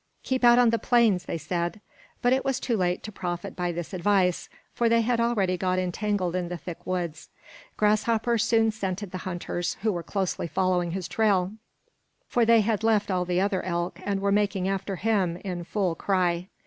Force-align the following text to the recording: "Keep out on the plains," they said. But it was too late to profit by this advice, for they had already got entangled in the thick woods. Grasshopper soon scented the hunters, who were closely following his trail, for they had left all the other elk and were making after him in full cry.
"Keep 0.23 0.43
out 0.43 0.57
on 0.57 0.71
the 0.71 0.79
plains," 0.79 1.25
they 1.25 1.37
said. 1.37 1.79
But 2.23 2.33
it 2.33 2.43
was 2.43 2.59
too 2.59 2.75
late 2.75 3.03
to 3.03 3.11
profit 3.11 3.55
by 3.55 3.71
this 3.71 3.93
advice, 3.93 4.49
for 4.73 4.89
they 4.89 5.01
had 5.01 5.19
already 5.19 5.57
got 5.59 5.77
entangled 5.77 6.35
in 6.35 6.49
the 6.49 6.57
thick 6.57 6.87
woods. 6.87 7.29
Grasshopper 7.77 8.39
soon 8.39 8.71
scented 8.71 9.11
the 9.11 9.19
hunters, 9.29 9.75
who 9.83 9.91
were 9.93 10.01
closely 10.01 10.47
following 10.47 10.89
his 10.89 11.07
trail, 11.07 11.53
for 12.27 12.45
they 12.45 12.61
had 12.61 12.83
left 12.83 13.11
all 13.11 13.25
the 13.25 13.41
other 13.41 13.61
elk 13.61 13.99
and 14.03 14.21
were 14.21 14.31
making 14.31 14.67
after 14.67 14.95
him 14.95 15.37
in 15.45 15.63
full 15.63 15.93
cry. 15.93 16.47